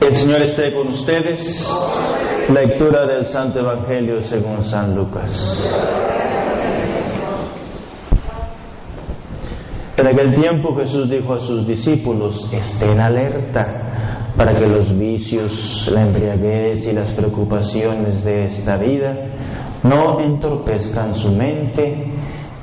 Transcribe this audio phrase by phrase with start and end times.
[0.00, 1.68] El Señor esté con ustedes.
[2.54, 5.68] Lectura del Santo Evangelio según San Lucas.
[9.96, 16.02] En aquel tiempo Jesús dijo a sus discípulos, estén alerta para que los vicios, la
[16.02, 19.16] embriaguez y las preocupaciones de esta vida
[19.82, 22.06] no entorpezcan su mente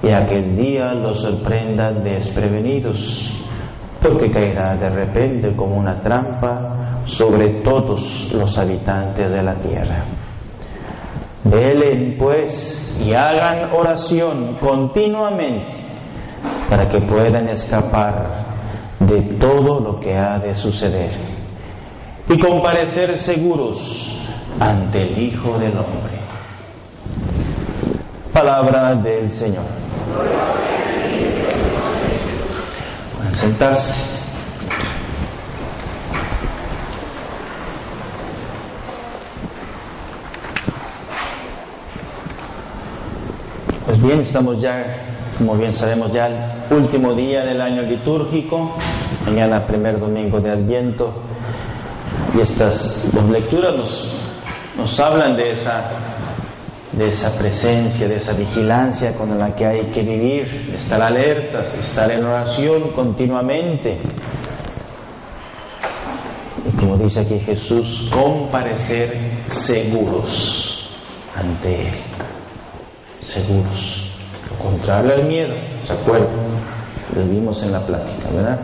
[0.01, 3.29] y aquel día los sorprenda desprevenidos,
[4.01, 6.74] porque caerá de repente como una trampa
[7.05, 10.05] sobre todos los habitantes de la tierra.
[11.43, 15.85] Velen pues y hagan oración continuamente
[16.69, 18.45] para que puedan escapar
[18.99, 21.11] de todo lo que ha de suceder
[22.27, 24.11] y comparecer seguros
[24.59, 26.19] ante el Hijo del Hombre.
[28.33, 29.65] Palabra del Señor.
[33.17, 34.14] Pueden sentarse.
[44.05, 46.27] Bien, estamos ya como bien sabemos ya
[46.69, 48.77] el último día del año litúrgico,
[49.25, 51.13] mañana primer domingo de Adviento,
[52.33, 53.73] y estas dos lecturas
[54.77, 55.91] nos, hablan de esa,
[56.93, 62.09] de esa presencia, de esa vigilancia con la que hay que vivir, estar alertas, estar
[62.11, 63.99] en oración continuamente.
[66.65, 69.17] Y como dice aquí Jesús, comparecer
[69.49, 70.89] seguros
[71.35, 71.95] ante Él,
[73.25, 74.05] seguros
[74.65, 76.29] contrario al miedo, ¿se acuerdan?
[77.15, 78.59] Lo vimos en la plática, ¿verdad?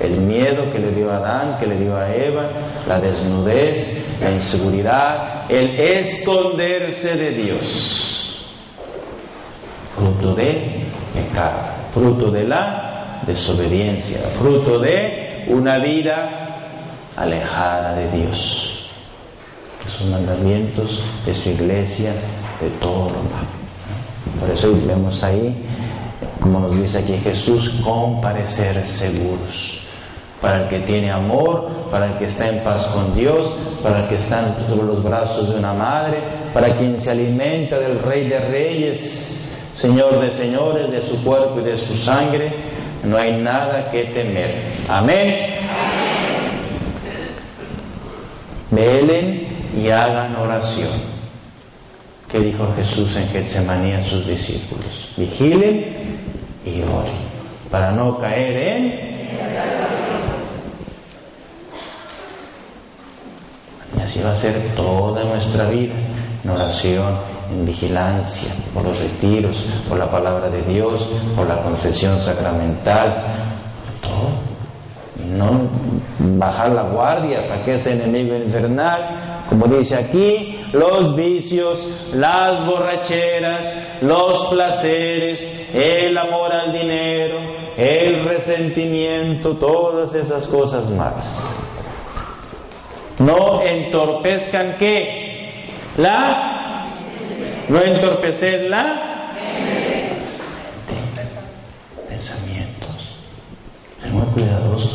[0.00, 2.50] El miedo que le dio a Adán, que le dio a Eva,
[2.86, 8.46] la desnudez, la inseguridad, el esconderse de Dios.
[9.94, 10.84] Fruto de
[11.14, 16.74] pecado, fruto de la desobediencia, fruto de una vida
[17.16, 18.90] alejada de Dios.
[19.82, 22.12] De sus mandamientos, de su iglesia,
[22.60, 23.65] de todo lo.
[24.40, 25.54] Por eso vemos ahí,
[26.40, 29.82] como nos dice aquí Jesús, comparecer seguros.
[30.40, 34.08] Para el que tiene amor, para el que está en paz con Dios, para el
[34.10, 36.18] que está sobre los brazos de una madre,
[36.52, 39.36] para quien se alimenta del Rey de Reyes,
[39.74, 42.52] Señor de Señores, de su cuerpo y de su sangre,
[43.04, 44.82] no hay nada que temer.
[44.88, 45.56] Amén.
[48.70, 51.15] Velen y hagan oración.
[52.30, 55.14] ¿Qué dijo Jesús en Getsemaní a sus discípulos?
[55.16, 56.20] Vigilen
[56.64, 57.26] y oren
[57.70, 59.06] para no caer en...
[63.96, 65.94] Y así va a ser toda nuestra vida,
[66.42, 67.18] en oración,
[67.50, 69.56] en vigilancia, por los retiros,
[69.88, 73.24] por la palabra de Dios, por la confesión sacramental,
[74.00, 74.30] todo.
[75.18, 75.68] Y no
[76.38, 84.02] bajar la guardia para que ese enemigo infernal, como dice aquí, los vicios, las borracheras,
[84.02, 87.38] los placeres, el amor al dinero,
[87.76, 91.38] el resentimiento, todas esas cosas malas.
[93.18, 95.70] No entorpezcan qué?
[95.96, 96.90] La,
[97.68, 99.16] no entorpecer la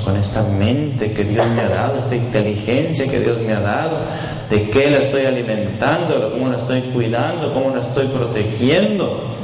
[0.04, 4.06] con esta mente que Dios me ha dado, esta inteligencia que Dios me ha dado,
[4.50, 9.36] de qué la estoy alimentando, cómo la estoy cuidando, cómo la estoy protegiendo.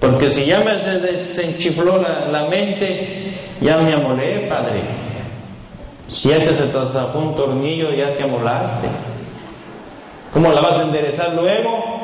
[0.00, 4.82] Porque si ya me desenchifló la, mente, ya me amolé, Padre.
[6.08, 6.64] Si ya te se
[7.14, 8.88] un tornillo, ya te amolaste.
[10.32, 11.98] ¿Cómo la vas a enderezar luego?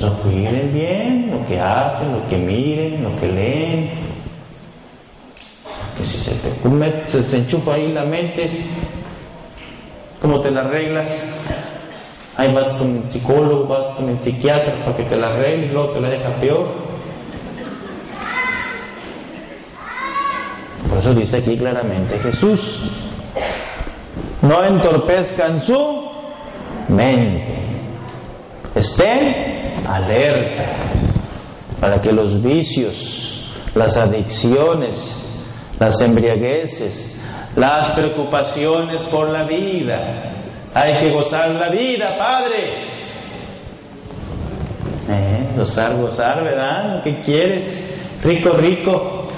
[0.00, 4.09] Lo cuiden bien, lo que hacen, lo que miren, lo que leen.
[6.04, 6.52] Si se te
[7.08, 8.64] se, se ahí la mente,
[10.20, 11.10] ¿cómo te la arreglas?
[12.36, 15.92] Ahí vas con un psicólogo, vas con el psiquiatra para que te la arregles, luego
[15.92, 16.68] te la deja peor.
[20.88, 22.90] Por eso dice aquí claramente Jesús,
[24.42, 26.10] no entorpezcan su
[26.88, 27.58] mente.
[28.74, 30.76] Estén alerta
[31.80, 35.29] para que los vicios, las adicciones,
[35.80, 37.20] las embriagueces,
[37.56, 40.34] las preocupaciones por la vida,
[40.74, 42.90] hay que gozar la vida, Padre.
[45.08, 47.02] Eh, gozar, gozar, ¿verdad?
[47.02, 48.20] ¿Qué quieres?
[48.22, 49.28] Rico, rico.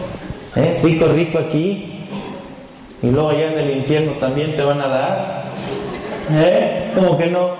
[0.57, 2.07] Eh, rico, rico aquí.
[3.03, 5.53] Y luego allá en el infierno también te van a dar.
[6.31, 6.93] ¿Eh?
[6.95, 7.57] Como que no.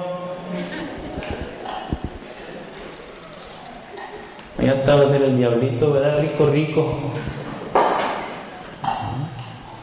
[4.59, 6.21] Ya estaba a ser el diablito, ¿verdad?
[6.21, 7.13] Rico, rico.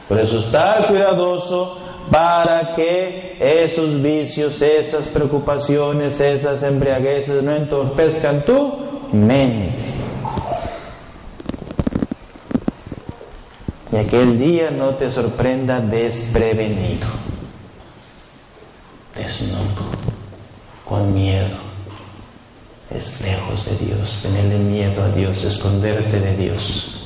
[0.10, 1.78] Por eso está cuidadoso
[2.10, 9.78] para que esos vicios, esas preocupaciones, esas embriagueces no entorpezcan tu mente.
[13.92, 17.08] Y aquel día no te sorprenda desprevenido,
[19.16, 19.92] desnudo,
[20.86, 21.58] con miedo.
[22.90, 26.99] Es lejos de Dios, tenerle miedo a Dios, esconderte de Dios.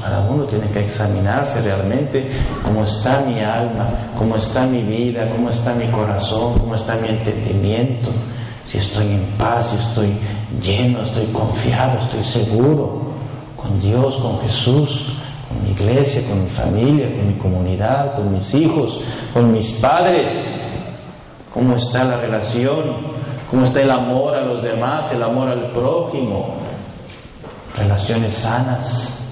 [0.00, 2.28] Cada uno tiene que examinarse realmente
[2.62, 7.08] cómo está mi alma, cómo está mi vida, cómo está mi corazón, cómo está mi
[7.08, 8.10] entendimiento,
[8.68, 10.20] si estoy en paz, si estoy
[10.60, 13.12] lleno, estoy confiado, estoy seguro
[13.56, 15.10] con Dios, con Jesús,
[15.48, 19.00] con mi iglesia, con mi familia, con mi comunidad, con mis hijos,
[19.32, 20.64] con mis padres.
[21.52, 23.16] ¿Cómo está la relación?
[23.50, 26.56] ¿Cómo está el amor a los demás, el amor al prójimo?
[27.74, 29.27] Relaciones sanas.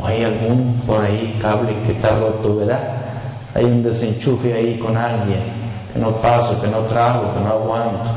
[0.00, 2.80] O hay algún por ahí cable que está roto, ¿verdad?
[3.54, 5.42] Hay un desenchufe ahí con alguien,
[5.92, 8.10] que no paso, que no trago, que no aguanto.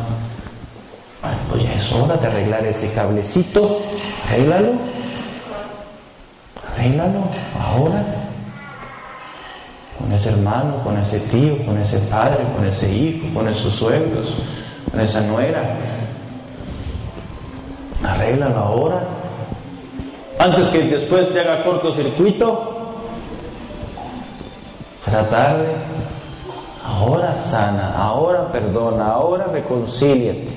[1.21, 3.79] Bueno, pues ya es hora de arreglar ese cablecito,
[4.25, 4.73] arréglalo,
[6.71, 7.23] arréglalo,
[7.59, 8.03] ahora.
[9.97, 14.35] Con ese hermano, con ese tío, con ese padre, con ese hijo, con esos suegros,
[14.91, 15.77] con esa nuera.
[18.03, 19.22] Arréglalo ahora
[20.43, 22.45] antes que después te haga cortocircuito.
[25.07, 25.73] Era tarde.
[26.85, 30.51] Ahora sana, ahora perdona, ahora reconcíliate.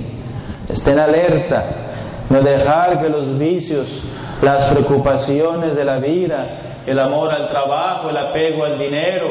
[0.69, 2.27] Estén alerta.
[2.29, 4.03] No dejar que los vicios,
[4.43, 9.29] las preocupaciones de la vida, el amor al trabajo, el apego al dinero,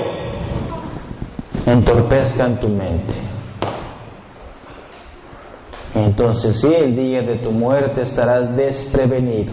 [1.65, 3.13] entorpezcan tu mente.
[5.93, 9.51] Entonces sí, el día de tu muerte estarás desprevenido.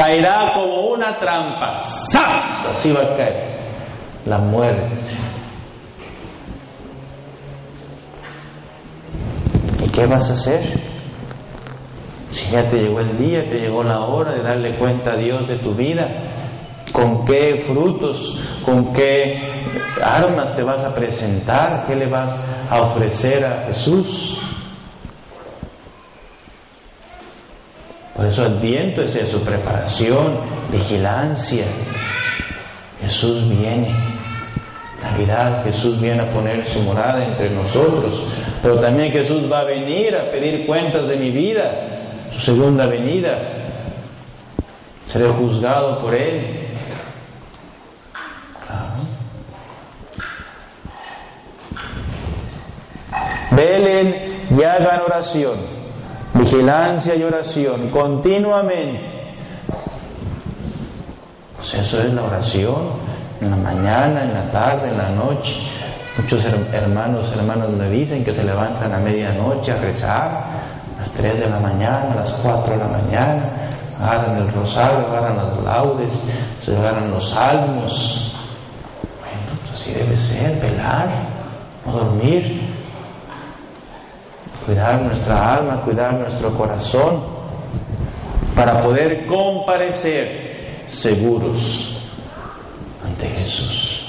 [0.00, 1.80] Caerá como una trampa.
[1.80, 2.66] ¡Sas!
[2.70, 3.60] Así va a caer
[4.24, 4.96] la muerte.
[9.84, 10.62] ¿Y qué vas a hacer?
[12.30, 15.46] Si ya te llegó el día, te llegó la hora de darle cuenta a Dios
[15.46, 16.08] de tu vida,
[16.94, 19.66] con qué frutos, con qué
[20.02, 24.49] armas te vas a presentar, qué le vas a ofrecer a Jesús.
[28.20, 30.40] Por eso Adviento es eso, preparación,
[30.70, 31.64] vigilancia.
[33.00, 33.94] Jesús viene.
[35.02, 38.22] Navidad, Jesús viene a poner su morada entre nosotros,
[38.60, 43.38] pero también Jesús va a venir a pedir cuentas de mi vida, su segunda venida.
[45.06, 46.68] Seré juzgado por Él.
[53.52, 55.79] Velen y hagan oración
[56.34, 59.20] vigilancia y oración continuamente.
[61.56, 62.92] Pues eso es la oración,
[63.40, 65.54] en la mañana, en la tarde, en la noche.
[66.18, 71.40] Muchos hermanos, hermanos me dicen que se levantan a medianoche a rezar, a las 3
[71.40, 76.24] de la mañana, a las 4 de la mañana, agarran el rosario, agarran las laudes,
[76.60, 78.34] se agarran los salmos.
[79.20, 81.08] Bueno, pues así debe ser, velar,
[81.86, 82.69] no dormir,
[84.70, 87.24] cuidar nuestra alma, cuidar nuestro corazón,
[88.54, 92.00] para poder comparecer seguros
[93.04, 94.08] ante Jesús.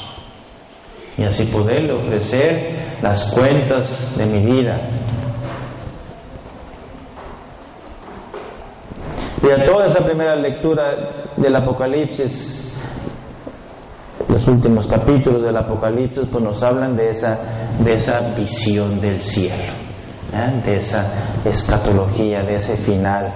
[1.17, 4.79] Y así poderle ofrecer las cuentas de mi vida.
[9.41, 12.79] Y a toda esa primera lectura del Apocalipsis,
[14.29, 19.80] los últimos capítulos del Apocalipsis, pues nos hablan de esa, de esa visión del cielo.
[20.31, 23.33] De esa escatología, de ese final.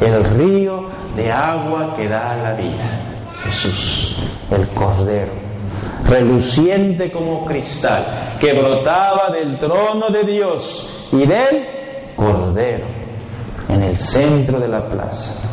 [0.00, 3.14] El río de agua que da la vida.
[3.44, 4.18] Jesús,
[4.50, 5.32] el Cordero,
[6.04, 12.86] reluciente como cristal, que brotaba del trono de Dios y del Cordero,
[13.68, 15.50] en el centro de la plaza.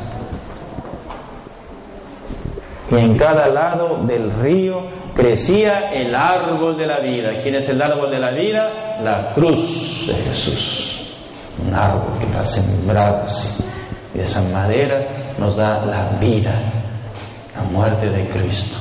[2.90, 7.42] Y en cada lado del río crecía el árbol de la vida.
[7.42, 9.02] ¿Quién es el árbol de la vida?
[9.02, 11.12] La cruz de Jesús.
[11.66, 13.64] Un árbol que está sembrado así.
[14.14, 16.54] Y esa madera nos da la vida,
[17.56, 18.78] la muerte de Cristo.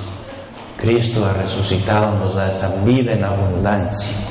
[0.77, 4.27] Cristo ha resucitado, nos da esa vida en abundancia.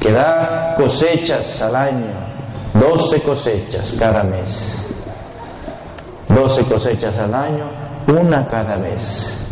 [0.00, 2.14] Que da cosechas al año,
[2.74, 4.84] doce cosechas cada mes.
[6.28, 7.64] Doce cosechas al año,
[8.06, 9.47] una cada mes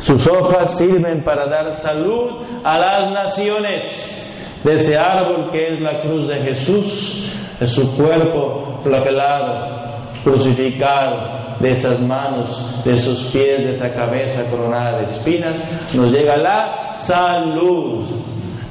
[0.00, 2.30] sus hojas sirven para dar salud
[2.64, 4.14] a las naciones.
[4.64, 11.72] De ese árbol que es la cruz de Jesús, de su cuerpo flagelado, crucificado, de
[11.72, 15.56] esas manos, de sus pies, de esa cabeza coronada de espinas,
[15.94, 18.04] nos llega la salud,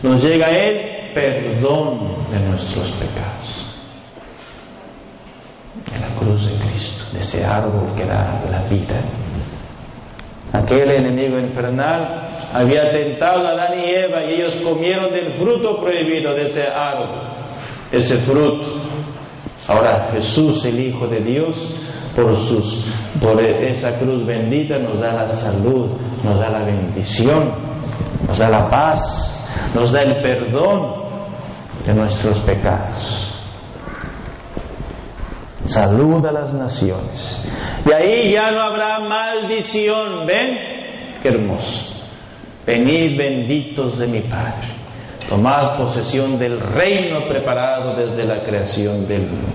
[0.04, 3.66] nos llega el perdón de nuestros pecados.
[5.94, 9.02] En la cruz de Cristo, de ese árbol que da la vida.
[10.58, 16.34] Aquel enemigo infernal había tentado a Adán y Eva y ellos comieron del fruto prohibido
[16.34, 17.30] de ese árbol,
[17.92, 18.82] ese fruto.
[19.68, 21.80] Ahora Jesús, el Hijo de Dios,
[22.16, 22.34] por,
[23.22, 25.92] por esa cruz bendita nos da la salud,
[26.24, 27.54] nos da la bendición,
[28.26, 31.04] nos da la paz, nos da el perdón
[31.86, 33.37] de nuestros pecados.
[35.66, 37.50] Salud a las naciones.
[37.86, 40.26] Y ahí ya no habrá maldición.
[40.26, 40.58] ¿Ven?
[41.22, 42.04] Qué hermoso.
[42.66, 44.68] Venid benditos de mi Padre.
[45.28, 49.48] Tomad posesión del reino preparado desde la creación del mundo.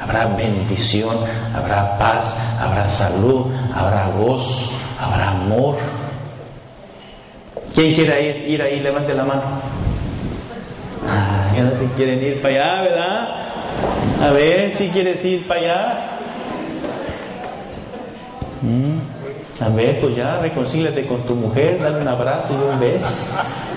[0.00, 1.18] Habrá bendición,
[1.54, 5.76] habrá paz, habrá salud, habrá gozo, habrá amor.
[7.74, 8.80] ¿Quién quiere ir, ir ahí?
[8.80, 9.60] Levante la mano.
[11.06, 13.39] Ah, ya no se quieren ir para allá, ¿verdad?
[14.20, 16.10] A ver si quieres ir para allá.
[18.62, 19.62] Mm.
[19.62, 23.06] A ver, pues ya reconcíliate con tu mujer, dale un abrazo y un beso.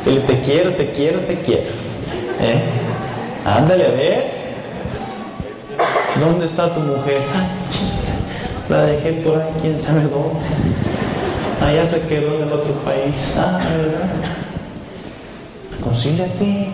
[0.05, 1.71] Dile, te quiero, te quiero, te quiero.
[2.41, 2.61] ¿Eh?
[3.45, 4.43] Ándale, a ver.
[6.19, 7.23] ¿Dónde está tu mujer?
[8.69, 10.39] La dejé por ahí, quién sabe dónde.
[11.59, 13.37] Allá se quedó en el otro país.
[13.37, 13.59] Ah.
[15.71, 16.69] Reconcíliate.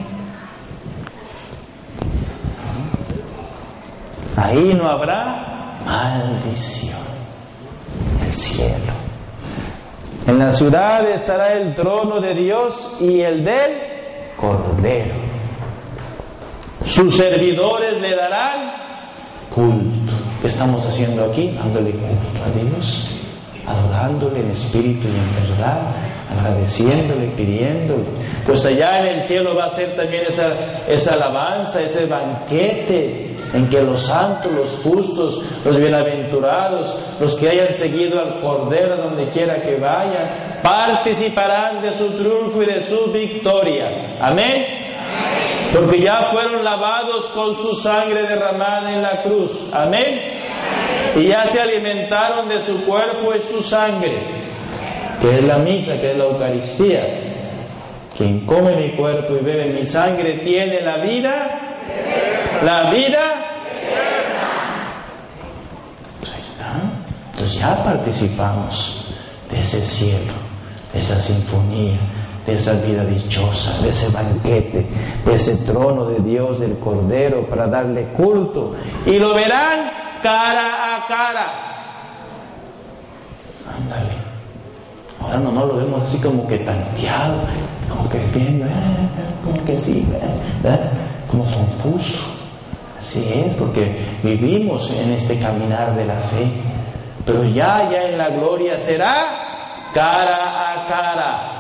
[4.41, 6.98] Ahí no habrá maldición.
[8.25, 8.93] El cielo.
[10.27, 13.72] En la ciudad estará el trono de Dios y el del
[14.38, 15.15] Cordero.
[16.86, 18.72] Sus servidores le darán
[19.50, 20.13] culto.
[20.41, 21.51] ¿Qué estamos haciendo aquí?
[21.51, 23.10] Dándole culto a Dios,
[23.67, 25.96] adorándole en espíritu y en verdad,
[26.29, 28.05] agradeciéndole, pidiéndole.
[28.45, 33.69] Pues allá en el cielo va a ser también esa, esa alabanza, ese banquete en
[33.69, 39.62] que los santos, los justos, los bienaventurados, los que hayan seguido al Cordero donde quiera
[39.62, 44.17] que vayan, participarán de su triunfo y de su victoria.
[44.21, 44.79] Amén.
[45.74, 49.51] Porque ya fueron lavados con su sangre derramada en la cruz.
[49.71, 50.39] Amén.
[51.15, 54.21] Y ya se alimentaron de su cuerpo y su sangre,
[55.21, 57.01] que es la misa, que es la Eucaristía.
[58.15, 61.59] Quien come mi cuerpo y bebe mi sangre tiene la vida,
[62.63, 63.19] la vida.
[66.19, 66.33] Pues.
[67.31, 69.15] Entonces ya participamos
[69.49, 70.33] de ese cielo,
[70.93, 71.99] de esa sinfonía,
[72.45, 74.85] de esa vida dichosa, de ese banquete,
[75.25, 78.75] de ese trono de Dios, del Cordero, para darle culto.
[79.05, 81.69] Y lo verán cara a cara.
[83.77, 84.29] Ándale.
[85.38, 87.43] No lo vemos así como que tanteado,
[87.89, 89.09] como que viendo, eh,
[89.43, 90.05] como que sí,
[90.62, 90.79] ¿verdad?
[91.29, 92.17] como confuso.
[93.00, 96.51] Así es, porque vivimos en este caminar de la fe.
[97.25, 101.59] Pero ya, ya en la gloria será cara a cara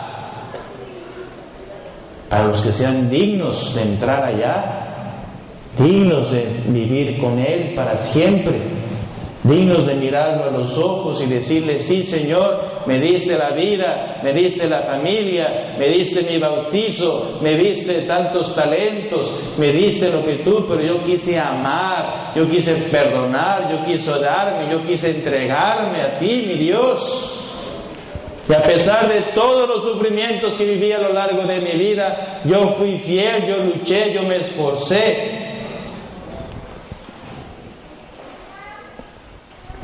[2.29, 5.23] para los que sean dignos de entrar allá,
[5.77, 8.61] dignos de vivir con Él para siempre,
[9.43, 14.33] dignos de mirarlo a los ojos y decirle, sí Señor, me diste la vida, me
[14.33, 20.39] diste la familia, me diste mi bautizo, me diste tantos talentos, me diste lo que
[20.39, 26.17] tú, pero yo quise amar, yo quise perdonar, yo quise darme, yo quise entregarme a
[26.17, 27.35] ti, mi Dios.
[28.49, 32.41] Y a pesar de todos los sufrimientos que viví a lo largo de mi vida,
[32.43, 35.38] yo fui fiel, yo luché, yo me esforcé.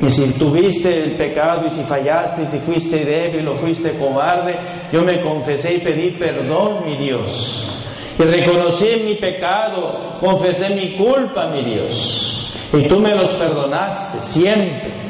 [0.06, 4.56] Y si tuviste el pecado y si fallaste y si fuiste débil o fuiste cobarde,
[4.92, 7.82] yo me confesé y pedí perdón, mi Dios.
[8.20, 12.54] Y reconocí mi pecado, confesé mi culpa, mi Dios.
[12.74, 15.06] Y tú me los perdonaste siempre.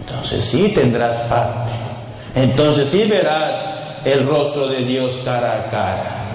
[0.00, 1.72] entonces sí tendrás parte.
[2.34, 6.25] Entonces sí verás el rostro de Dios cara a cara.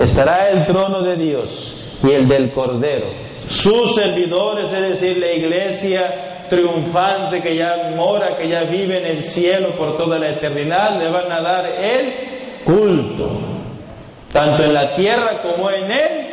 [0.00, 3.06] Estará el trono de Dios y el del Cordero.
[3.46, 9.24] Sus servidores, es decir, la iglesia triunfante que ya mora, que ya vive en el
[9.24, 13.40] cielo por toda la eternidad, le van a dar el culto,
[14.32, 16.32] tanto en la tierra como en él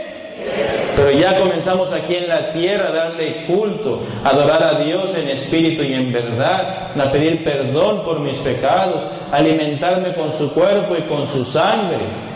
[0.96, 5.30] pero ya comenzamos aquí en la tierra a darle culto, a adorar a Dios en
[5.30, 10.96] espíritu y en verdad, a pedir perdón por mis pecados, a alimentarme con su cuerpo
[10.98, 12.29] y con su sangre.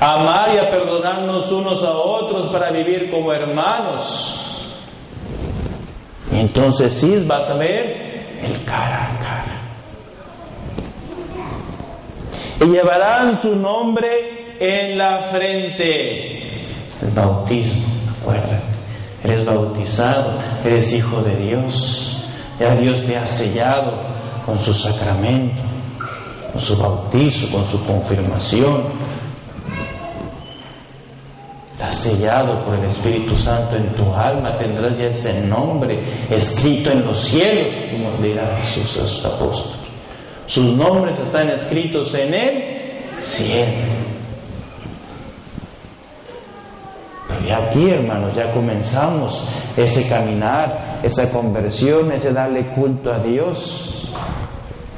[0.00, 4.36] Amar y a perdonarnos unos a otros para vivir como hermanos.
[6.32, 9.56] Y entonces sí vas a ver el cara a cara.
[12.60, 16.46] Y llevarán su nombre en la frente.
[17.02, 17.86] El bautismo,
[18.20, 18.76] acuérdate.
[19.22, 22.30] Eres bautizado, eres hijo de Dios.
[22.58, 23.92] Ya Dios te ha sellado
[24.46, 25.62] con su sacramento,
[26.52, 28.84] con su bautizo, con su confirmación.
[31.76, 37.04] Estás sellado por el Espíritu Santo en tu alma, tendrás ya ese nombre escrito en
[37.04, 39.76] los cielos, como dirá Jesús a sus apóstoles.
[40.46, 42.64] Sus nombres están escritos en el
[43.24, 43.92] cielo.
[47.28, 54.10] Pero ya aquí, hermanos, ya comenzamos ese caminar, esa conversión, ese darle culto a Dios,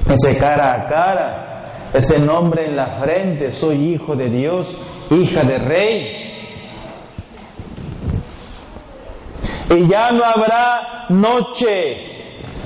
[0.09, 4.77] ese cara a cara, ese nombre en la frente, soy hijo de Dios,
[5.11, 6.18] hija de rey.
[9.71, 11.97] Y ya no habrá noche,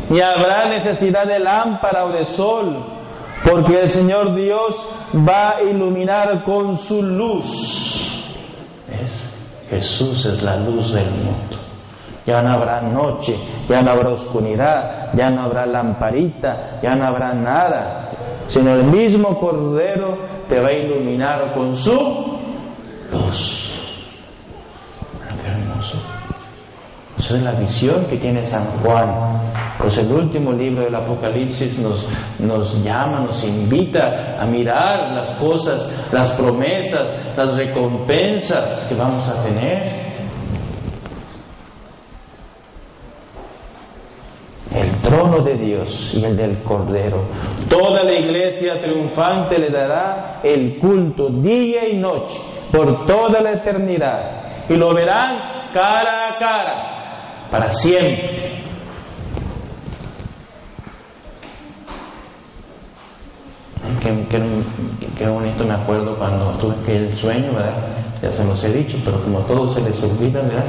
[0.08, 2.84] ni habrá necesidad de lámpara o de sol,
[3.44, 4.74] porque el Señor Dios
[5.14, 8.12] va a iluminar con su luz.
[9.68, 11.58] Jesús es la luz del mundo.
[12.26, 13.36] Ya no habrá noche,
[13.68, 18.10] ya no habrá oscuridad, ya no habrá lamparita, ya no habrá nada,
[18.46, 20.18] sino el mismo Cordero
[20.48, 21.92] te va a iluminar con su
[23.10, 23.72] luz.
[25.42, 26.11] Qué hermoso.
[27.22, 29.40] Esa es la visión que tiene San Juan.
[29.78, 32.08] Pues el último libro del Apocalipsis nos,
[32.40, 39.40] nos llama, nos invita a mirar las cosas, las promesas, las recompensas que vamos a
[39.44, 40.02] tener.
[44.74, 47.28] El trono de Dios y el del Cordero.
[47.68, 52.34] Toda la iglesia triunfante le dará el culto día y noche
[52.72, 54.66] por toda la eternidad.
[54.68, 56.91] Y lo verán cara a cara,
[57.52, 58.40] para siempre.
[65.16, 67.74] Qué, bonito me acuerdo cuando tuve aquel sueño, ¿verdad?
[68.22, 70.64] Ya se los he dicho, pero como todo se les olvida, ¿verdad?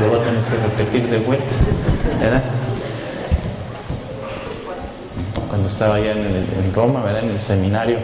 [0.00, 1.54] Lo voy a tener que repetir de vuelta,
[2.20, 2.44] ¿verdad?
[5.48, 7.24] Cuando estaba allá en, Roma, ¿verdad?
[7.24, 7.98] En el seminario,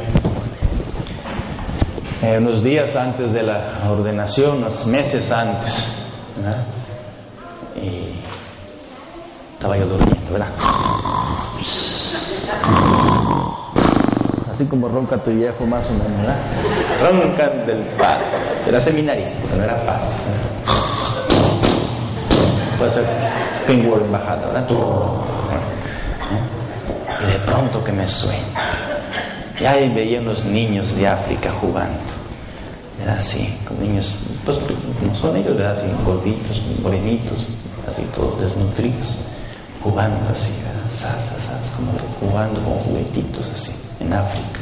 [2.23, 6.05] eh, unos días antes de la ordenación, unos meses antes,
[6.37, 6.78] ¿verdad?
[14.53, 16.37] Así como ronca tu viejo más o menos.
[17.01, 18.27] Roncan del padre.
[18.67, 20.17] Era seminarista, no era padre.
[22.79, 23.05] Puede ser
[23.69, 24.67] tengo embajada, ¿verdad?
[27.23, 28.43] Y de pronto que me sueña.
[29.61, 32.01] Y ahí veía unos niños de África jugando.
[33.03, 34.59] Era así, con niños, pues
[34.99, 35.73] como son ellos, ¿verdad?
[35.73, 37.47] Así, gorditos, morenitos,
[37.89, 39.17] así todos desnutridos,
[39.83, 40.91] jugando así, ¿verdad?
[40.93, 44.61] Sas, como jugando con juguetitos así en África.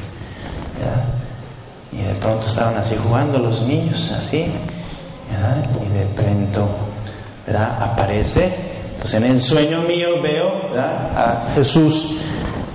[1.93, 6.69] Y de pronto estaban así jugando los niños, así, y de pronto
[7.49, 8.55] aparece,
[9.01, 12.21] pues en el sueño mío veo a Jesús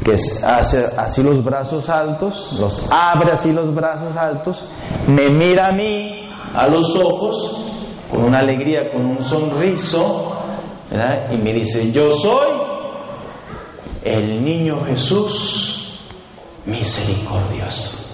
[0.04, 4.65] que hace así los brazos altos, los abre así los brazos altos,
[5.08, 7.67] me mira a mí a los ojos
[8.10, 10.31] con una alegría, con un sonriso,
[11.32, 12.49] y me dice, yo soy
[14.04, 15.99] el niño Jesús
[16.65, 18.10] misericordioso.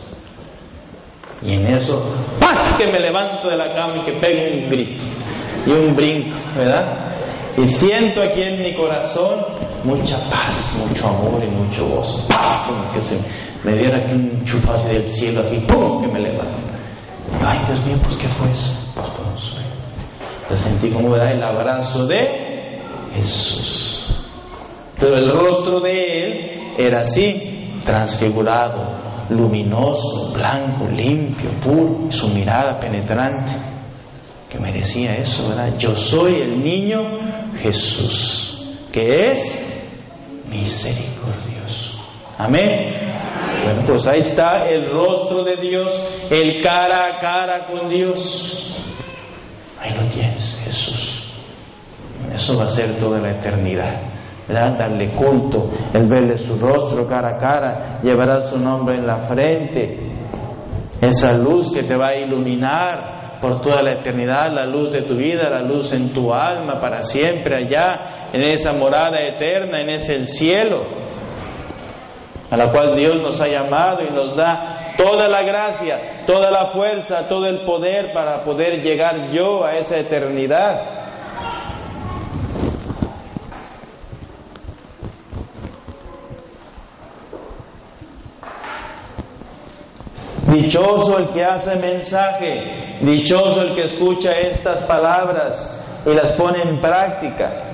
[1.42, 2.04] Y en eso,
[2.40, 2.78] ¡paz!
[2.78, 5.04] que me levanto de la cama y que pego un grito
[5.66, 7.16] y un brinco, ¿verdad?
[7.58, 9.44] Y siento aquí en mi corazón
[9.84, 12.28] mucha paz, mucho amor y mucho gozo.
[12.28, 13.20] Paz, como que se
[13.64, 16.02] me diera aquí un chupazo del cielo así, ¡pum!
[16.02, 16.72] que me levanto.
[17.44, 18.72] Ay, Dios mío, pues ¿qué fue eso?
[18.94, 19.08] Pues.
[20.50, 22.47] Yo sentí como da el abrazo de
[23.14, 24.14] Jesús.
[25.00, 33.56] Pero el rostro de él era así, transfigurado, luminoso, blanco, limpio, puro, su mirada penetrante,
[34.50, 35.78] que me decía eso, ¿verdad?
[35.78, 37.04] Yo soy el niño
[37.60, 39.90] Jesús, que es
[40.50, 42.02] misericordioso.
[42.38, 43.08] Amén.
[43.64, 45.94] Bueno, pues ahí está el rostro de Dios,
[46.30, 48.76] el cara a cara con Dios.
[49.80, 51.27] Ahí lo tienes, Jesús.
[52.38, 53.96] Eso va a ser toda la eternidad
[54.54, 59.98] darle culto, el verle su rostro cara a cara, llevará su nombre en la frente,
[61.02, 65.16] esa luz que te va a iluminar por toda la eternidad, la luz de tu
[65.16, 70.26] vida, la luz en tu alma para siempre allá, en esa morada eterna, en ese
[70.26, 70.86] cielo,
[72.50, 76.68] a la cual Dios nos ha llamado y nos da toda la gracia, toda la
[76.68, 80.97] fuerza, todo el poder para poder llegar yo a esa eternidad.
[90.48, 96.80] Dichoso el que hace mensaje, dichoso el que escucha estas palabras y las pone en
[96.80, 97.74] práctica.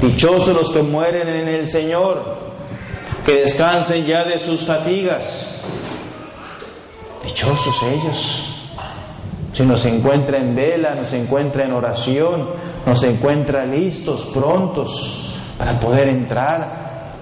[0.00, 2.54] Dichosos los que mueren en el Señor,
[3.26, 5.62] que descansen ya de sus fatigas.
[7.22, 8.48] Dichosos ellos.
[9.52, 12.52] Si nos encuentra en vela, nos encuentra en oración,
[12.86, 17.12] nos encuentra listos, prontos para poder entrar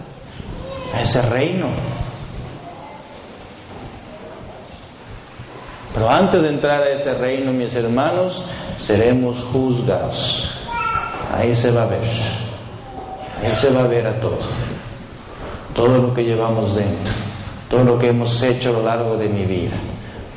[0.95, 1.71] a ese reino.
[5.93, 8.45] Pero antes de entrar a ese reino, mis hermanos,
[8.79, 10.57] seremos juzgados.
[11.33, 12.09] Ahí se va a ver.
[13.43, 14.39] Ahí se va a ver a todo.
[15.75, 17.13] Todo lo que llevamos dentro.
[17.69, 19.77] Todo lo que hemos hecho a lo largo de mi vida.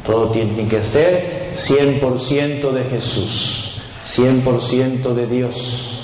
[0.06, 3.82] Todo tiene que ser 100% de Jesús.
[4.06, 6.04] 100% de Dios.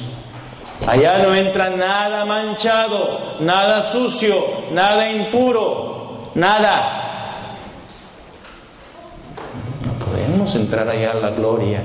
[0.88, 4.36] Allá no entra nada manchado, nada sucio,
[4.72, 6.99] nada impuro, nada.
[10.56, 11.84] Entrar allá a la gloria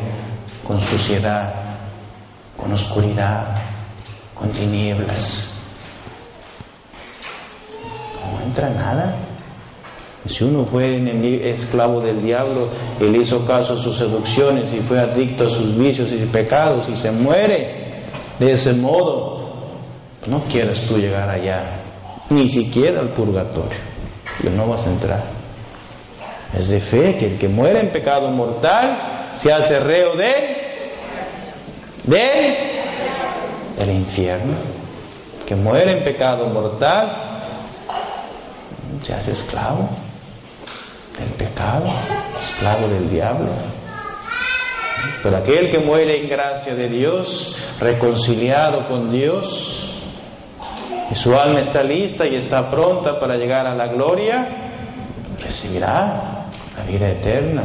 [0.64, 1.76] con suciedad,
[2.56, 3.56] con oscuridad,
[4.34, 5.50] con tinieblas.
[8.32, 9.14] No entra nada.
[10.26, 10.84] Si uno fue
[11.50, 16.10] esclavo del diablo le hizo caso a sus seducciones y fue adicto a sus vicios
[16.12, 18.04] y pecados y se muere
[18.38, 19.52] de ese modo,
[20.26, 21.76] no quieres tú llegar allá,
[22.30, 23.78] ni siquiera al purgatorio,
[24.42, 25.43] y no vas a entrar.
[26.56, 30.64] Es de fe que el que muere en pecado mortal se hace reo de
[32.04, 32.74] de
[33.78, 34.54] el infierno.
[35.40, 37.34] El que muere en pecado mortal
[39.02, 39.88] se hace esclavo
[41.18, 41.86] del pecado,
[42.48, 43.50] esclavo del diablo.
[45.22, 49.90] Pero aquel que muere en gracia de Dios, reconciliado con Dios,
[51.10, 54.46] y su alma está lista y está pronta para llegar a la gloria,
[55.38, 56.33] recibirá
[56.76, 57.62] la vida eterna.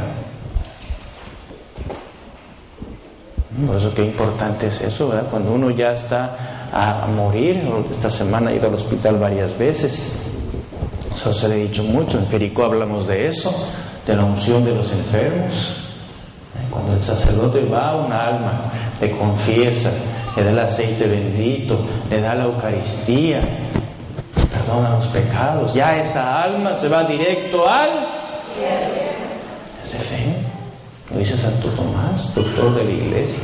[3.66, 5.30] Por eso qué importante es eso, ¿verdad?
[5.30, 10.18] Cuando uno ya está a, morir, esta semana he ido al hospital varias veces,
[11.14, 13.52] eso se le he dicho mucho, en Jericó hablamos de eso,
[14.06, 15.86] de la unción de los enfermos.
[16.70, 19.92] Cuando el sacerdote va a una alma, le confiesa,
[20.38, 23.42] le da el aceite bendito, le da la Eucaristía,
[24.52, 28.19] perdona los pecados, ya esa alma se va directo al
[28.64, 30.36] es de fe.
[31.12, 33.44] Lo dice Santo Tomás, doctor de la iglesia.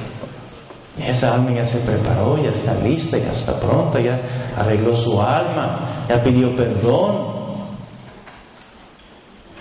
[0.99, 6.05] esa alma ya se preparó, ya está lista, ya está pronta, ya arregló su alma,
[6.07, 7.33] ya pidió perdón.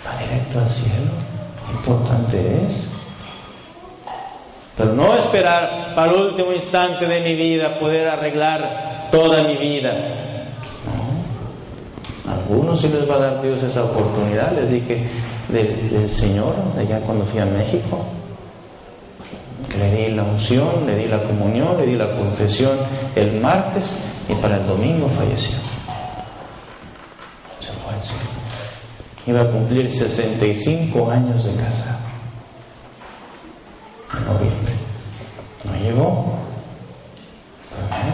[0.06, 1.10] Va directo al cielo.
[1.72, 2.88] importante es.
[4.76, 9.92] Pero no esperar para el último instante de mi vida poder arreglar toda mi vida.
[12.26, 14.52] Algunos sí les va a dar Dios esa oportunidad.
[14.52, 15.10] Les dije
[15.48, 18.04] del, Señor, allá cuando fui a México,
[19.78, 22.78] le di la unción, le di la comunión, le di la confesión
[23.14, 25.58] el martes y para el domingo falleció.
[27.60, 27.94] Se fue.
[29.26, 31.98] Iba a cumplir 65 años de casado.
[34.16, 34.74] En noviembre.
[35.64, 36.34] No llegó.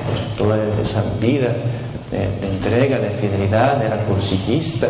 [0.07, 1.55] Pues toda esa vida
[2.11, 4.89] de, entrega, de fidelidad, era cursillista.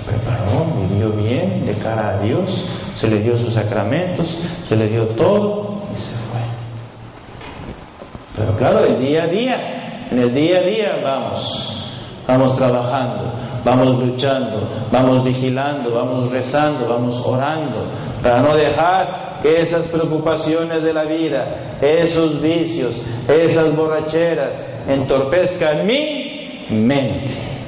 [0.00, 4.28] Se preparó, vivió bien de cara a Dios, se le dio sus sacramentos,
[4.66, 6.40] se le dio todo y se fue.
[8.36, 11.92] Pero claro, el día a día, en el día a día vamos,
[12.26, 13.32] vamos trabajando,
[13.62, 20.94] vamos luchando, vamos vigilando, vamos rezando, vamos orando, para no dejar que esas preocupaciones de
[20.94, 27.59] la vida, esos vicios, esas borracheras entorpezcan mi mente.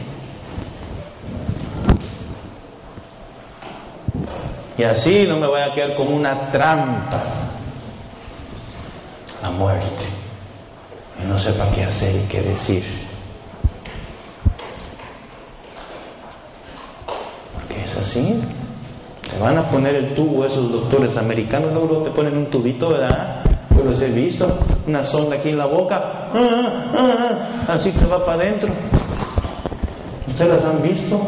[4.82, 7.22] Y así no me voy a quedar como una trampa
[9.40, 10.02] a muerte.
[11.22, 12.82] Y no sepa qué hacer y qué decir.
[17.54, 18.42] Porque es así.
[19.30, 23.44] Te van a poner el tubo esos doctores americanos, luego te ponen un tubito, ¿verdad?
[23.76, 24.52] Yo los he visto,
[24.88, 28.74] una sonda aquí en la boca, ah, ah, ah, así que va para adentro.
[30.26, 31.20] ¿Ustedes las han visto?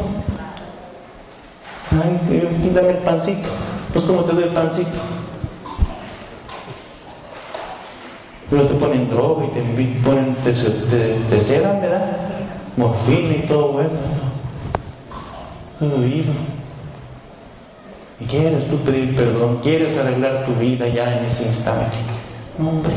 [2.03, 3.49] Ay, dame el pancito.
[3.93, 4.99] Pues, ¿cómo te doy el pancito?
[8.51, 9.61] Luego te ponen droga y te
[10.05, 12.25] ponen, te, te, te sedan, ¿verdad?
[12.77, 13.91] morfina y todo bueno.
[15.81, 16.33] Oído.
[18.21, 21.97] Y quieres tú pedir perdón, quieres arreglar tu vida ya en ese instante.
[22.59, 22.95] No, hombre.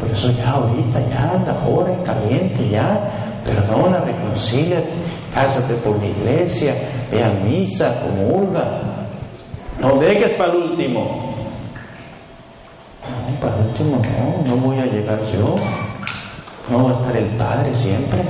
[0.00, 4.92] Por eso ya ahorita, ya anda ahora en caliente, ya perdona, reconcíliate,
[5.34, 6.74] cásate por la iglesia,
[7.10, 9.06] ve a misa, comulga.
[9.80, 11.34] No dejes para el último.
[13.02, 15.54] No, para el último no, no voy a llegar yo.
[16.70, 18.22] No va a estar el Padre siempre.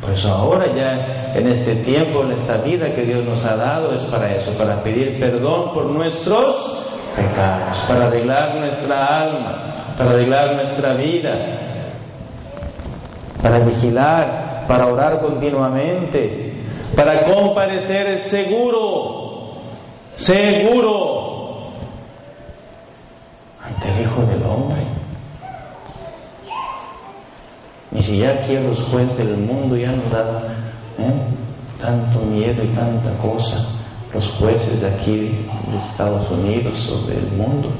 [0.00, 4.02] Pues ahora ya en este tiempo, en esta vida que Dios nos ha dado, es
[4.04, 10.94] para eso, para pedir perdón por nuestros pecados, para arreglar nuestra alma, para arreglar nuestra
[10.94, 11.58] vida,
[13.42, 16.62] para vigilar, para orar continuamente,
[16.94, 19.52] para comparecer seguro,
[20.16, 21.72] seguro
[23.64, 24.82] ante el Hijo del Hombre.
[27.90, 30.42] Ni si ya aquí los jueces del mundo ya nos da
[30.98, 31.12] ¿eh?
[31.80, 33.64] tanto miedo y tanta cosa,
[34.12, 37.70] los jueces de aquí de Estados Unidos o del mundo,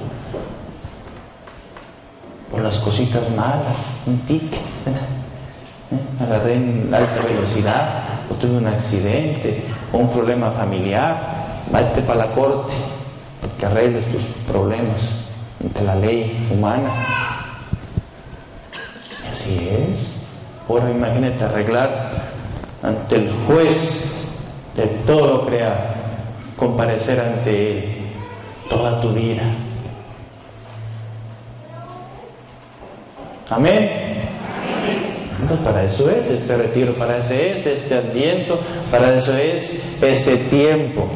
[2.50, 5.98] por las cositas malas, un tic, ¿eh?
[6.20, 12.34] agarré en alta velocidad, o tuve un accidente, o un problema familiar, vete para la
[12.34, 12.74] corte,
[13.58, 15.24] que arregles tus problemas
[15.62, 16.90] ante la ley humana.
[19.32, 20.14] Así es.
[20.68, 22.30] Ahora imagínate arreglar
[22.82, 24.28] ante el juez
[24.76, 25.97] de todo creado,
[26.58, 28.12] comparecer ante él
[28.68, 29.44] toda tu vida.
[33.48, 34.08] Amén.
[35.64, 38.58] Para eso es este retiro, para eso es este adviento,
[38.90, 41.08] para eso es este tiempo.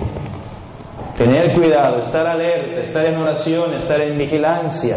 [1.19, 4.97] Tener cuidado, estar alerta, estar en oración, estar en vigilancia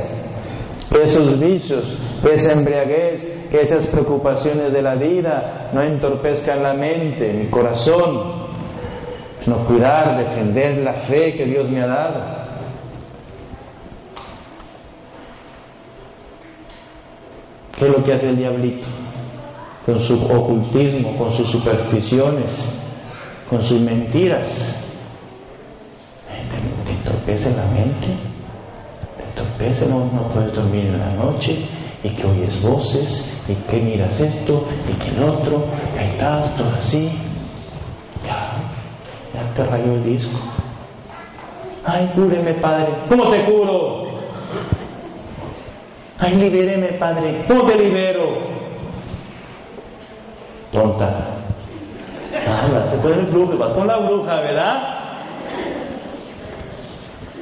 [0.89, 6.73] que esos vicios, que esa embriaguez, que esas preocupaciones de la vida no entorpezcan la
[6.73, 8.44] mente, mi corazón,
[9.45, 12.45] sino cuidar, defender la fe que Dios me ha dado.
[17.77, 18.85] ¿Qué es lo que hace el diablito?
[19.85, 22.73] Con su ocultismo, con sus supersticiones,
[23.49, 24.81] con sus mentiras.
[26.27, 28.35] Te, entorpece la mente
[29.59, 31.57] entonces no, no puedes dormir en la noche
[32.03, 36.55] y que oyes voces y que miras esto y que el otro, y ahí estás,
[36.55, 37.11] todo así.
[38.25, 38.64] Ya,
[39.35, 40.39] ya te rayó el disco.
[41.85, 42.87] Ay, cúreme, Padre.
[43.09, 44.07] ¿Cómo te curo?
[46.17, 47.43] Ay, libéreme, Padre.
[47.47, 48.37] ¿Cómo te libero?
[50.71, 51.35] Tonta.
[52.45, 54.95] Nada, se puede el brujo, vas con la bruja, ¿verdad?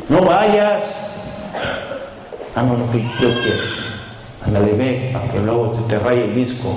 [0.10, 0.84] No vayas.
[2.56, 3.64] Ah, no, que yo quiero.
[4.46, 6.70] Ándale, ve, aunque luego te raye el disco.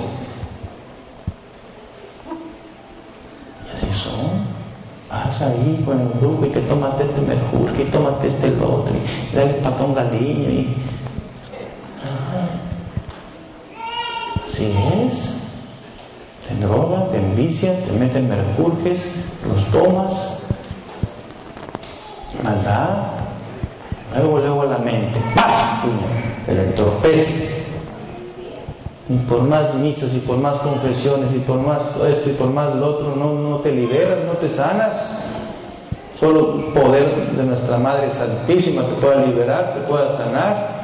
[3.65, 4.47] Y así son.
[5.09, 8.93] Vas ahí con el grupo y que tómate este mejor, que tómate este el otro,
[8.93, 10.75] y dale patón galiño y.
[12.03, 12.49] Ah,
[14.49, 15.41] así es.
[16.47, 19.15] Te drogan, te envician, te meten mercurjes,
[19.45, 20.41] los tomas.
[22.43, 23.13] Maldad.
[24.13, 25.85] Luego, luego la mente, ¡paz!
[26.47, 27.56] El entorpece.
[29.09, 32.75] Y por más misas y por más confesiones y por más esto y por más
[32.75, 35.23] lo otro, no, no te liberas, no te sanas.
[36.19, 40.77] Solo el poder de nuestra Madre Santísima te pueda liberar, te pueda sanar.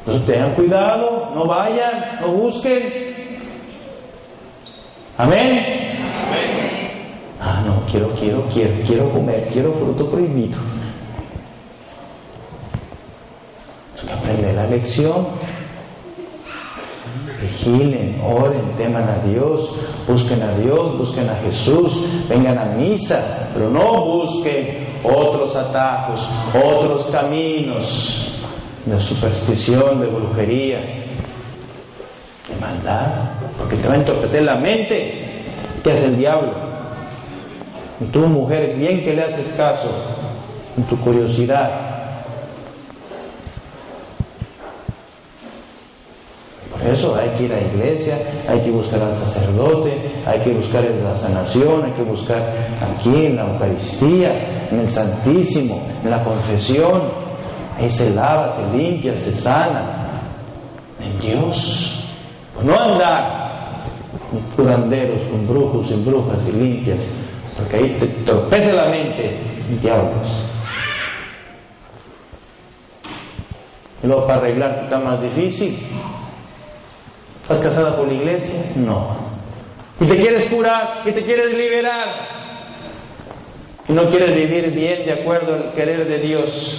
[0.00, 3.08] Entonces tengan cuidado, no vayan, no busquen.
[5.16, 5.78] Amén.
[7.40, 10.58] Ah, no, quiero, quiero, quiero, quiero comer, quiero fruto prohibido.
[14.12, 15.26] aprende la lección.
[17.40, 19.72] Vigilen, oren, teman a Dios,
[20.08, 21.94] busquen a Dios, busquen a Jesús,
[22.28, 28.36] vengan a misa, pero no busquen otros atajos, otros caminos
[28.84, 30.80] de superstición, de brujería,
[32.48, 35.44] de maldad, porque te va a entorpecer la mente.
[35.84, 36.52] ¿Qué hace el diablo?
[38.00, 39.88] Y tú, mujer, bien que le haces caso
[40.76, 41.87] en tu curiosidad,
[46.92, 50.84] eso hay que ir a la iglesia, hay que buscar al sacerdote, hay que buscar
[50.84, 57.10] la sanación, hay que buscar aquí en la Eucaristía, en el Santísimo, en la confesión.
[57.76, 59.94] Ahí se lava, se limpia, se sana.
[61.00, 62.04] En Dios.
[62.54, 63.38] Pues no andar
[64.30, 67.04] con curanderos, con brujos y brujas y limpias,
[67.56, 69.38] porque ahí te torpece la mente,
[69.80, 70.52] diablos.
[74.02, 75.76] Y luego para arreglar está más difícil.
[77.48, 78.60] ¿Estás casada por la iglesia?
[78.76, 79.16] No.
[79.98, 82.28] Y te quieres curar y te quieres liberar.
[83.88, 86.78] Y no quieres vivir bien de acuerdo al querer de Dios.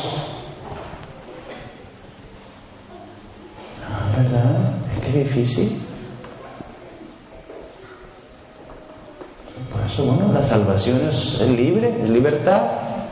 [3.84, 4.74] Ah, ¿Verdad?
[4.94, 5.82] Es que difícil.
[9.72, 13.08] Por eso, bueno, la salvación es, libre, es libertad.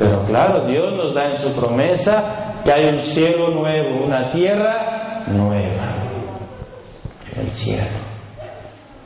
[0.00, 5.26] Pero claro, Dios nos da en su promesa que hay un cielo nuevo, una tierra
[5.28, 5.97] nueva.
[7.40, 7.98] El cielo.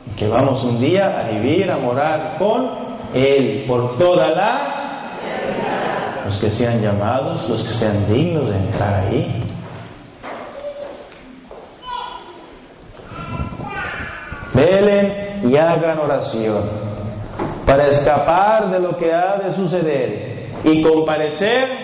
[0.07, 2.69] Y que vamos un día a vivir, a morar con
[3.13, 4.79] Él por toda la...
[6.25, 9.43] Los que sean llamados, los que sean dignos de entrar ahí.
[14.53, 16.83] Velen y hagan oración
[17.65, 21.83] para escapar de lo que ha de suceder y comparecer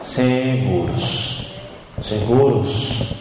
[0.00, 1.50] seguros,
[2.02, 3.14] seguros,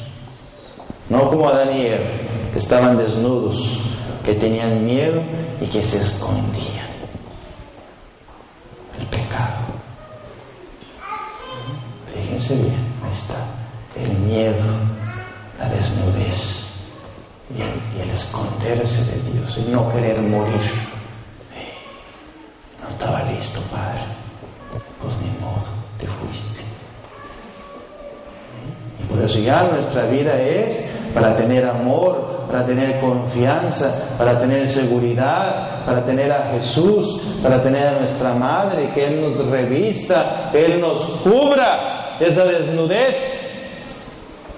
[1.13, 2.09] no como Adán y Eva,
[2.51, 3.79] que estaban desnudos,
[4.25, 5.21] que tenían miedo
[5.61, 6.87] y que se escondían.
[8.99, 9.67] El pecado.
[12.11, 13.45] Fíjense bien, ahí está,
[13.95, 14.65] el miedo,
[15.59, 16.67] la desnudez
[17.55, 17.61] y
[18.01, 20.71] el, esconderse de Dios, y no querer morir.
[22.81, 24.01] No estaba listo, Padre.
[24.99, 26.61] Pues ni modo, te fuiste.
[28.99, 34.67] Y por eso ya nuestra vida es para tener amor, para tener confianza, para tener
[34.67, 40.61] seguridad, para tener a Jesús, para tener a nuestra Madre, que Él nos revista, que
[40.61, 43.51] Él nos cubra esa desnudez,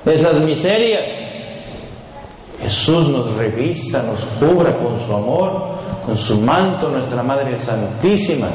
[0.06, 1.32] esas miserias.
[2.60, 8.48] Jesús nos revista, nos cubra con su amor, con su manto, nuestra Madre Santísima,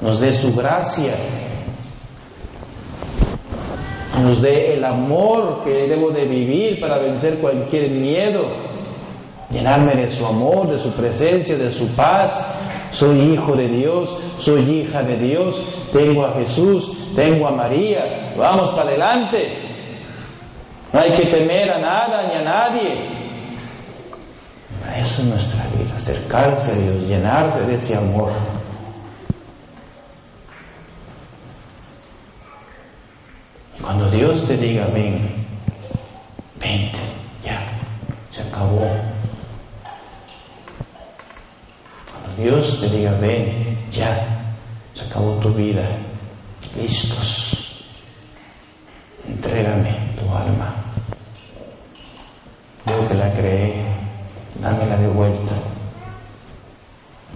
[0.00, 1.12] nos dé su gracia,
[4.20, 8.46] nos dé el amor que debo de vivir para vencer cualquier miedo,
[9.50, 12.56] llenarme de su amor, de su presencia, de su paz.
[12.92, 15.54] Soy hijo de Dios, soy hija de Dios,
[15.92, 19.70] tengo a Jesús, tengo a María, vamos para adelante.
[20.92, 23.20] No hay que temer a nada ni a nadie.
[24.96, 28.32] Eso es nuestra vida, acercarse a Dios, llenarse de ese amor.
[33.82, 35.30] Cuando Dios te diga, ven,
[36.58, 36.98] vente,
[37.44, 37.60] ya,
[38.32, 38.88] se acabó.
[42.10, 44.54] Cuando Dios te diga, ven, ya,
[44.94, 45.88] se acabó tu vida,
[46.76, 47.84] listos,
[49.26, 50.74] entrégame tu alma.
[52.86, 53.84] Yo que la creé,
[54.60, 55.54] dámela de vuelta.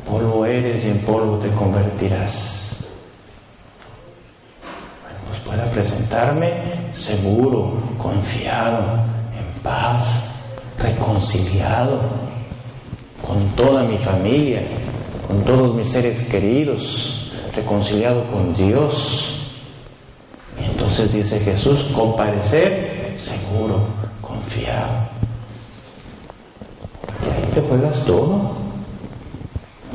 [0.07, 2.64] Polvo eres y en polvo te convertirás.
[5.29, 9.05] Pues pueda presentarme seguro, confiado,
[9.37, 10.35] en paz,
[10.79, 12.01] reconciliado
[13.27, 14.63] con toda mi familia,
[15.27, 19.41] con todos mis seres queridos, reconciliado con Dios.
[20.61, 23.87] Y entonces dice Jesús, comparecer seguro,
[24.21, 25.15] confiado
[27.55, 28.64] te juegas todo.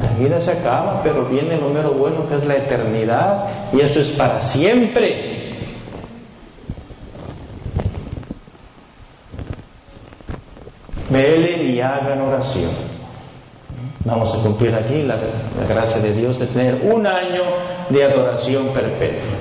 [0.02, 4.00] La vida se acaba, pero viene lo mero bueno que es la eternidad y eso
[4.00, 5.40] es para siempre.
[11.10, 12.72] Velen y hagan oración.
[14.06, 17.44] Vamos a cumplir aquí la, la, gracia de Dios de tener un año
[17.90, 19.34] de adoración perpetua.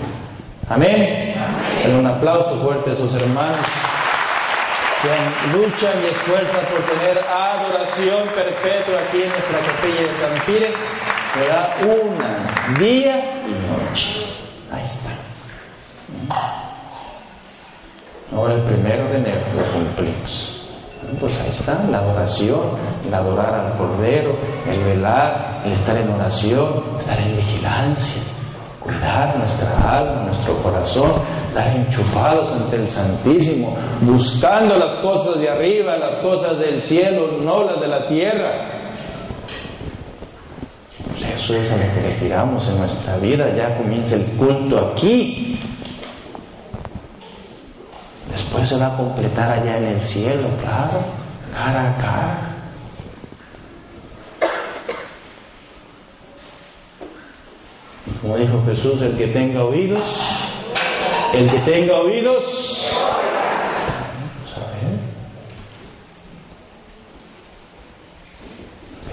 [0.69, 1.35] Amén.
[1.85, 3.61] En un aplauso fuerte a sus hermanos
[5.03, 10.73] que luchan y esfuerzan por tener adoración perpetua aquí en nuestra capilla de San Pire,
[11.49, 14.27] da una, día y noche.
[14.73, 15.11] Ahí está.
[18.35, 20.55] Ahora el primero de enero lo cumplimos.
[21.21, 22.61] Pues ahí está, la adoración,
[23.07, 28.38] el adorar al Cordero, el velar, el estar en oración, estar en vigilancia
[28.89, 31.13] cuidar nuestra alma, nuestro corazón,
[31.49, 37.65] estar enchufados ante el Santísimo, buscando las cosas de arriba, las cosas del cielo, no
[37.65, 38.95] las de la tierra.
[41.07, 44.79] Pues eso es a lo que le tiramos en nuestra vida, ya comienza el culto
[44.93, 45.61] aquí.
[48.33, 51.01] Después se va a completar allá en el cielo, claro,
[51.53, 52.58] cara a cara.
[58.29, 60.03] Como dijo Jesús, el que tenga oídos,
[61.33, 62.87] el que tenga oídos,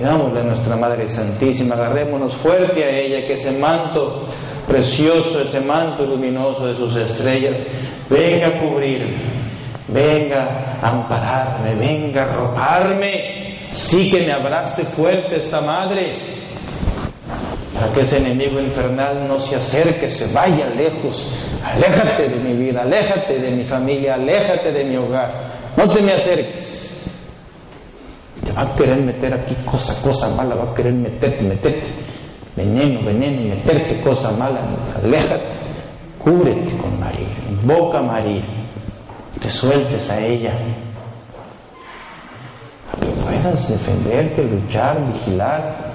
[0.02, 4.28] vamos a nuestra Madre Santísima, agarrémonos fuerte a ella, que ese manto
[4.68, 7.66] precioso ese manto luminoso de sus estrellas,
[8.10, 9.32] venga a cubrirme,
[9.88, 16.35] venga a ampararme, venga a arroparme, sí que me abrace fuerte esta madre,
[17.86, 21.30] para que ese enemigo infernal no se acerque, se vaya lejos.
[21.64, 25.76] Aléjate de mi vida, aléjate de mi familia, aléjate de mi hogar.
[25.78, 26.82] No te me acerques.
[28.44, 31.86] Te va a querer meter aquí cosa, cosa mala, va a querer meterte, meterte.
[32.56, 34.62] Veneno, veneno, meterte cosa mala.
[35.04, 35.46] Aléjate,
[36.18, 38.46] cúbrete con María, invoca a María,
[39.40, 40.58] te sueltes a ella.
[42.92, 45.86] Para que puedas defenderte, luchar, vigilar,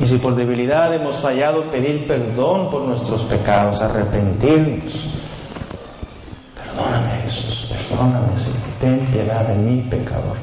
[0.00, 5.04] Y si por debilidad hemos fallado, pedir perdón por nuestros pecados, arrepentirnos.
[6.54, 10.38] Perdóname Jesús, perdóname Señor, ten piedad de mí, pecador.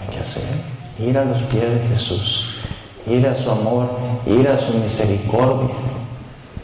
[0.00, 0.42] Hay que hacer,
[0.98, 2.44] ir a los pies de Jesús,
[3.06, 3.90] ir a su amor,
[4.26, 5.76] ir a su misericordia,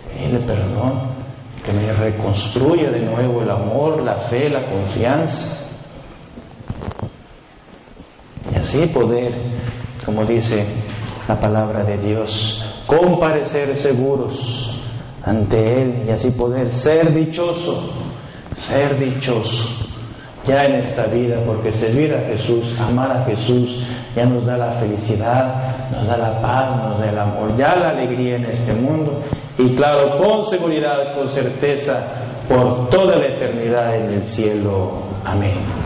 [0.09, 1.03] pedirle perdón,
[1.65, 5.65] que me reconstruya de nuevo el amor, la fe, la confianza
[8.53, 9.33] y así poder,
[10.05, 10.65] como dice
[11.29, 14.81] la palabra de Dios, comparecer seguros
[15.23, 17.91] ante Él y así poder ser dichoso,
[18.57, 19.85] ser dichoso
[20.47, 23.83] ya en esta vida, porque servir a Jesús, amar a Jesús,
[24.15, 27.89] ya nos da la felicidad, nos da la paz, nos da el amor, ya la
[27.89, 29.23] alegría en este mundo
[29.57, 35.05] y claro, con seguridad, con certeza, por toda la eternidad en el cielo.
[35.25, 35.84] Amén.